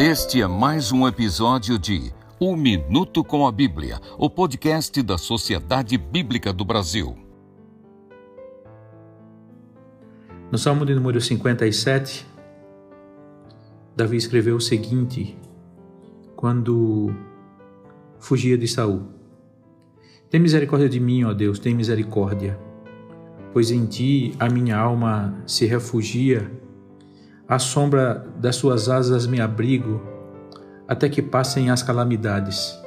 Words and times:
Este 0.00 0.40
é 0.40 0.46
mais 0.46 0.92
um 0.92 1.08
episódio 1.08 1.76
de 1.76 2.12
Um 2.40 2.56
Minuto 2.56 3.24
com 3.24 3.44
a 3.44 3.50
Bíblia, 3.50 3.98
o 4.16 4.30
podcast 4.30 5.02
da 5.02 5.18
Sociedade 5.18 5.98
Bíblica 5.98 6.52
do 6.52 6.64
Brasil. 6.64 7.16
No 10.52 10.56
Salmo 10.56 10.86
de 10.86 10.94
número 10.94 11.20
57, 11.20 12.24
Davi 13.96 14.16
escreveu 14.16 14.54
o 14.54 14.60
seguinte 14.60 15.36
quando 16.36 17.12
fugia 18.20 18.56
de 18.56 18.68
Saul: 18.68 19.02
Tem 20.30 20.38
misericórdia 20.40 20.88
de 20.88 21.00
mim, 21.00 21.24
ó 21.24 21.34
Deus, 21.34 21.58
tem 21.58 21.74
misericórdia, 21.74 22.56
pois 23.52 23.72
em 23.72 23.84
ti 23.84 24.32
a 24.38 24.48
minha 24.48 24.78
alma 24.78 25.42
se 25.44 25.66
refugia 25.66 26.48
à 27.48 27.58
sombra 27.58 28.26
das 28.36 28.56
suas 28.56 28.88
asas 28.90 29.26
me 29.26 29.40
abrigo, 29.40 30.02
até 30.86 31.08
que 31.08 31.22
passem 31.22 31.70
as 31.70 31.82
calamidades. 31.82 32.78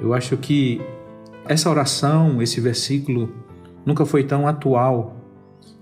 Eu 0.00 0.12
acho 0.12 0.36
que 0.36 0.80
essa 1.46 1.70
oração, 1.70 2.42
esse 2.42 2.60
versículo, 2.60 3.32
nunca 3.84 4.04
foi 4.04 4.24
tão 4.24 4.46
atual 4.46 5.16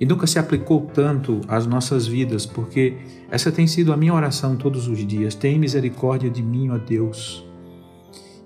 e 0.00 0.06
nunca 0.06 0.26
se 0.26 0.38
aplicou 0.38 0.88
tanto 0.94 1.40
às 1.48 1.66
nossas 1.66 2.06
vidas, 2.06 2.46
porque 2.46 2.96
essa 3.30 3.50
tem 3.50 3.66
sido 3.66 3.92
a 3.92 3.96
minha 3.96 4.14
oração 4.14 4.56
todos 4.56 4.86
os 4.86 5.04
dias. 5.04 5.34
Tem 5.34 5.58
misericórdia 5.58 6.30
de 6.30 6.42
mim, 6.42 6.70
ó 6.70 6.78
Deus. 6.78 7.47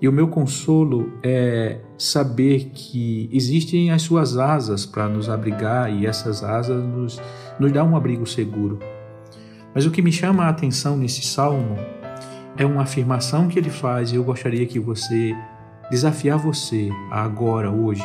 E 0.03 0.07
o 0.09 0.11
meu 0.11 0.27
consolo 0.27 1.13
é 1.23 1.79
saber 1.97 2.71
que 2.73 3.29
existem 3.31 3.89
as 3.89 4.01
suas 4.01 4.37
asas 4.37 4.85
para 4.85 5.07
nos 5.07 5.29
abrigar 5.29 5.89
e 5.89 6.05
essas 6.05 6.43
asas 6.43 6.83
nos, 6.83 7.21
nos 7.57 7.71
dão 7.71 7.91
um 7.91 7.95
abrigo 7.95 8.27
seguro. 8.27 8.79
Mas 9.73 9.85
o 9.85 9.91
que 9.91 10.01
me 10.01 10.11
chama 10.11 10.43
a 10.43 10.49
atenção 10.49 10.97
nesse 10.97 11.21
salmo 11.21 11.77
é 12.57 12.65
uma 12.65 12.81
afirmação 12.81 13.47
que 13.47 13.57
ele 13.57 13.69
faz 13.69 14.11
e 14.11 14.15
eu 14.15 14.25
gostaria 14.25 14.65
que 14.65 14.77
você, 14.77 15.33
desafiar 15.89 16.37
você 16.37 16.89
agora, 17.09 17.71
hoje, 17.71 18.03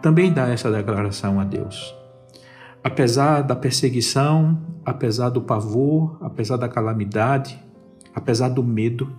também 0.00 0.32
dar 0.32 0.48
essa 0.48 0.70
declaração 0.70 1.40
a 1.40 1.44
Deus. 1.44 1.92
Apesar 2.84 3.42
da 3.42 3.56
perseguição, 3.56 4.62
apesar 4.84 5.30
do 5.30 5.42
pavor, 5.42 6.18
apesar 6.20 6.56
da 6.56 6.68
calamidade, 6.68 7.60
apesar 8.14 8.48
do 8.48 8.62
medo, 8.62 9.12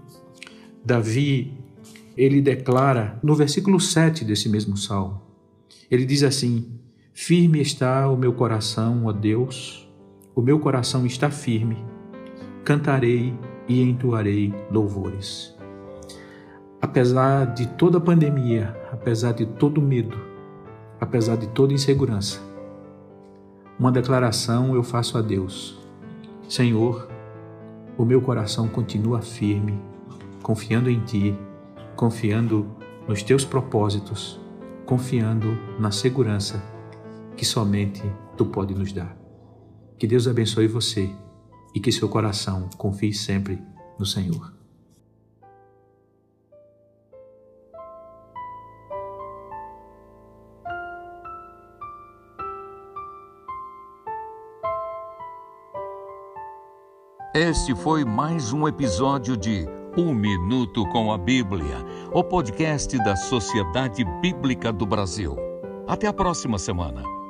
Davi 0.86 1.60
ele 2.18 2.42
declara 2.42 3.20
no 3.24 3.36
versículo 3.36 3.80
7 3.80 4.26
desse 4.26 4.50
mesmo 4.50 4.76
salmo. 4.76 5.22
Ele 5.90 6.06
diz 6.06 6.24
assim: 6.24 6.80
Firme 7.14 7.62
está 7.62 8.10
o 8.10 8.18
meu 8.18 8.34
coração, 8.34 9.06
ó 9.06 9.12
Deus, 9.12 9.90
o 10.36 10.42
meu 10.42 10.60
coração 10.60 11.06
está 11.06 11.30
firme, 11.30 11.78
cantarei 12.64 13.34
e 13.68 13.82
entoarei 13.82 14.54
louvores. 14.72 15.56
Apesar 16.82 17.54
de 17.54 17.68
toda 17.68 17.98
a 17.98 18.02
pandemia, 18.02 18.76
apesar 18.92 19.34
de 19.34 19.46
todo 19.46 19.82
medo, 19.82 20.18
apesar 21.00 21.36
de 21.36 21.48
toda 21.48 21.74
insegurança, 21.74 22.42
uma 23.78 23.92
declaração 23.92 24.76
eu 24.76 24.84
faço 24.84 25.18
a 25.18 25.22
Deus: 25.22 25.78
Senhor, 26.48 27.08
o 27.98 28.06
meu 28.06 28.22
coração 28.22 28.68
continua 28.68 29.22
firme, 29.22 29.80
confiando 30.42 30.90
em 30.90 31.00
Ti 31.02 31.38
confiando 31.96 32.76
nos 33.08 33.24
teus 33.24 33.46
propósitos, 33.46 34.40
confiando 34.86 35.58
na 35.80 35.92
segurança 35.92 36.64
que 37.36 37.46
somente 37.46 38.04
tu 38.38 38.46
pode 38.46 38.74
nos 38.74 38.92
dar. 38.92 39.18
Que 39.98 40.08
Deus 40.08 40.28
abençoe 40.28 40.68
você 40.68 41.10
e 41.74 41.80
que 41.80 41.92
seu 41.92 42.10
coração 42.10 42.70
confie 42.78 43.14
sempre 43.14 43.62
no 43.98 44.06
Senhor. 44.06 44.54
Este 57.34 57.74
foi 57.74 58.04
mais 58.04 58.52
um 58.52 58.68
episódio 58.68 59.38
de 59.38 59.66
um 59.98 60.14
Minuto 60.14 60.86
com 60.88 61.12
a 61.12 61.18
Bíblia, 61.18 61.78
o 62.12 62.24
podcast 62.24 62.98
da 63.00 63.16
Sociedade 63.16 64.06
Bíblica 64.22 64.72
do 64.72 64.86
Brasil. 64.86 65.36
Até 65.88 66.08
a 66.08 66.14
próxima 66.14 66.58
semana. 66.58 67.21